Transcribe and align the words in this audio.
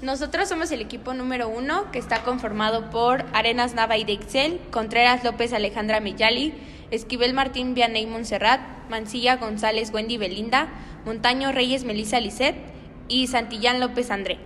Nosotros 0.00 0.48
somos 0.48 0.70
el 0.70 0.80
equipo 0.80 1.12
número 1.12 1.48
uno 1.48 1.90
que 1.90 1.98
está 1.98 2.22
conformado 2.22 2.88
por 2.88 3.24
Arenas 3.32 3.74
Nava 3.74 3.96
y 3.96 4.04
de 4.04 4.12
Excel, 4.12 4.60
Contreras 4.70 5.24
López 5.24 5.52
Alejandra 5.52 5.98
Mellali, 5.98 6.54
Esquivel 6.92 7.34
Martín 7.34 7.74
Vianey 7.74 8.06
Montserrat, 8.06 8.60
Mancilla 8.88 9.38
González 9.38 9.90
Wendy 9.92 10.16
Belinda, 10.16 10.68
Montaño 11.04 11.50
Reyes 11.50 11.82
Melissa 11.82 12.20
Lisset 12.20 12.54
y 13.08 13.26
Santillán 13.26 13.80
López 13.80 14.12
André. 14.12 14.38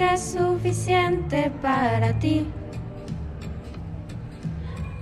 Es 0.00 0.36
suficiente 0.38 1.50
para 1.60 2.12
ti, 2.20 2.46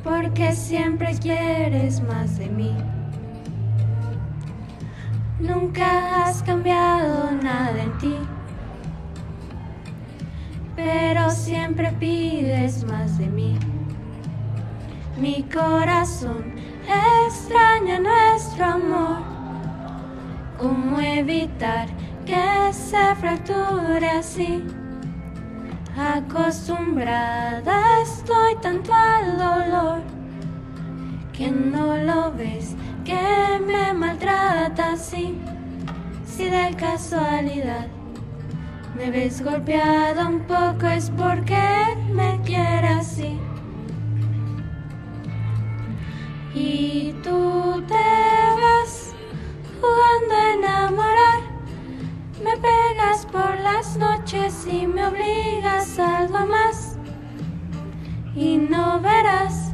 porque 0.03 0.53
siempre 0.53 1.15
quieres 1.19 2.03
más 2.03 2.39
de 2.39 2.49
mí. 2.49 2.75
Nunca 5.39 6.25
has 6.25 6.43
cambiado 6.43 7.31
nada 7.31 7.83
en 7.83 7.99
ti, 7.99 8.17
pero 10.75 11.31
siempre 11.31 11.93
pides 11.93 12.85
más 12.85 13.19
de 13.19 13.27
mí. 13.27 13.59
Mi 15.21 15.43
corazón 15.45 16.55
extraña 17.27 17.99
nuestro 18.01 18.65
amor. 18.65 19.19
¿Cómo 20.59 20.99
evitar 21.01 21.87
que 22.25 22.73
se 22.73 23.15
fracture 23.17 24.09
así? 24.09 24.65
Acostumbrada 25.99 28.03
estoy 28.03 28.55
tanto 28.61 28.93
al 28.93 29.39
dolor 29.39 30.03
que 31.33 31.51
no 31.51 31.97
lo 31.97 32.33
ves, 32.33 32.77
que 33.03 33.59
me 33.67 33.95
maltrata 33.95 34.93
así. 34.93 35.39
Si 36.27 36.51
de 36.51 36.77
casualidad 36.77 37.87
me 38.95 39.11
ves 39.11 39.43
golpeada 39.43 40.29
un 40.29 40.41
poco 40.41 40.87
es 40.87 41.11
porque 41.17 41.65
me 42.13 42.43
quiere 42.45 42.89
así. 42.89 43.39
Y 46.55 47.15
tú 47.23 47.56
las 53.77 53.97
noches 53.99 54.67
y 54.73 54.87
me 54.87 55.07
obligas 55.07 55.99
a 55.99 56.19
algo 56.21 56.47
más. 56.47 56.97
Y 58.35 58.57
no 58.57 59.01
verás 59.01 59.71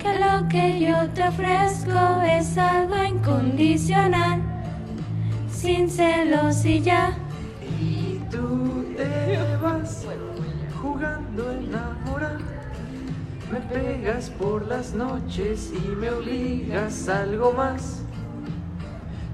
que 0.00 0.16
lo 0.16 0.48
que 0.48 0.78
yo 0.78 1.10
te 1.10 1.24
ofrezco 1.26 2.22
es 2.22 2.56
algo 2.56 3.02
incondicional, 3.02 4.40
sin 5.50 5.90
celos 5.90 6.64
y 6.64 6.82
ya. 6.82 7.16
Y 7.80 8.20
tú 8.30 8.84
te 8.96 9.56
vas 9.60 10.06
jugando 10.80 11.48
a 11.48 11.54
enamorar. 11.54 12.38
Me 13.50 13.58
pegas 13.60 14.30
por 14.30 14.68
las 14.68 14.94
noches 14.94 15.72
y 15.74 15.96
me 15.96 16.10
obligas 16.10 17.08
a 17.08 17.22
algo 17.22 17.52
más. 17.52 18.02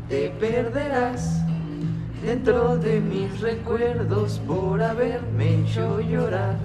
Te 0.08 0.30
perderás 0.40 1.42
dentro 2.22 2.78
de 2.78 3.00
mis 3.00 3.40
recuerdos 3.40 4.40
por 4.46 4.82
haberme 4.82 5.60
hecho 5.60 6.00
llorar. 6.00 6.56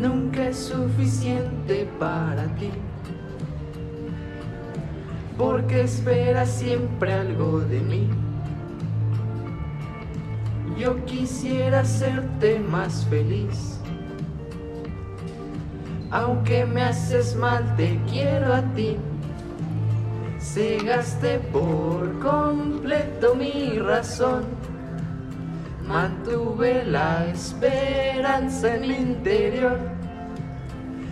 Nunca 0.00 0.48
es 0.48 0.56
suficiente 0.56 1.86
para 1.98 2.46
ti, 2.56 2.70
porque 5.36 5.82
esperas 5.82 6.50
siempre 6.50 7.12
algo 7.12 7.60
de 7.60 7.80
mí. 7.80 8.08
Yo 10.78 11.04
quisiera 11.04 11.80
hacerte 11.80 12.58
más 12.58 13.06
feliz. 13.08 13.78
Aunque 16.10 16.64
me 16.64 16.82
haces 16.82 17.36
mal, 17.36 17.76
te 17.76 18.00
quiero 18.10 18.52
a 18.52 18.62
ti. 18.74 18.96
Cegaste 20.42 21.38
por 21.52 22.18
completo 22.18 23.34
mi 23.36 23.78
razón. 23.78 24.44
Mantuve 25.86 26.84
la 26.84 27.26
esperanza 27.26 28.74
en 28.74 28.80
mi 28.82 28.94
interior, 28.96 29.78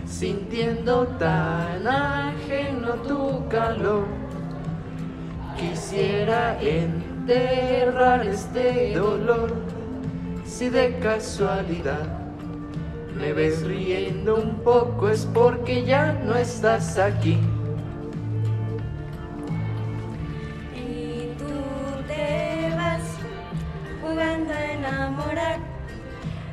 sintiendo 0.04 1.06
tan 1.18 1.86
ajeno 1.86 2.94
tu 3.06 3.48
calor. 3.48 4.04
Quisiera 5.56 6.60
enterrar 6.60 8.26
este 8.26 8.94
dolor, 8.94 9.52
si 10.44 10.68
de 10.68 10.98
casualidad 10.98 12.18
me 13.16 13.32
ves 13.32 13.62
riendo 13.62 14.36
un 14.36 14.56
poco 14.64 15.08
es 15.08 15.26
porque 15.26 15.84
ya 15.84 16.12
no 16.24 16.34
estás 16.34 16.98
aquí. 16.98 17.38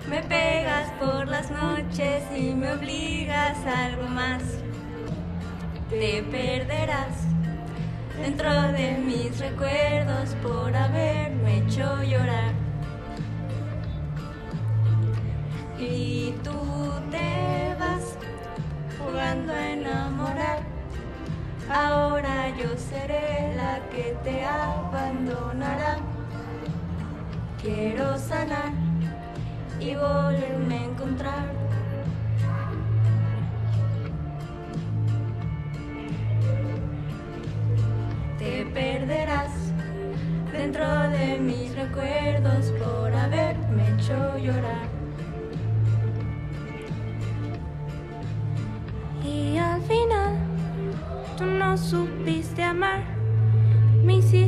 Me 0.10 0.24
pegas 0.24 0.90
por 1.02 1.28
las 1.28 1.52
noches 1.52 2.24
y 2.34 2.54
me 2.56 2.72
obligas 2.72 3.58
a 3.66 3.88
algo 3.88 4.08
más. 4.08 4.42
Te 5.90 6.24
perderás 6.24 7.26
dentro 8.18 8.50
de 8.72 8.98
mis 9.00 9.38
recuerdos 9.38 10.34
por 10.42 10.74
haberme 10.74 11.58
hecho 11.58 12.04
llorar. 12.04 12.54
Y 15.78 16.34
tú 16.42 16.58
te 17.12 17.76
vas 17.78 18.18
jugando 18.98 19.52
a 19.52 19.70
enamorar. 19.72 20.60
Ahora 21.70 22.50
yo 22.58 22.78
seré 22.78 23.54
la 23.58 23.82
que 23.90 24.16
te 24.24 24.46
abandonará. 24.46 25.98
Quiero 27.62 28.18
sanar 28.18 28.87
y 29.80 29.96
volverme 29.96 30.76
a 30.76 30.84
encontrar. 30.86 31.54
Te 38.40 38.66
perderás 38.74 39.52
dentro 40.52 40.86
de 41.10 41.40
mis 41.40 41.76
recuerdos 41.76 42.72
por 42.80 43.14
haberme 43.14 43.84
hecho 43.94 44.38
llorar. 44.38 44.88
Y 49.24 49.58
al 49.58 49.82
final 49.84 50.36
tú 51.38 51.46
no 51.46 51.78
supiste 51.78 52.64
amar, 52.64 53.04
me 54.04 54.16
hiciste 54.18 54.47